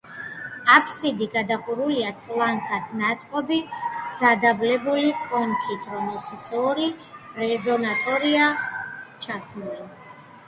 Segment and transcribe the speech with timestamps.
[0.75, 3.59] აფსიდი გადახურულია ტლანქად ნაწყობი
[4.23, 6.87] დადაბლებული კონქით, რომელშიც ორი
[7.43, 8.47] რეზონატორია
[9.27, 9.85] ჩასმული.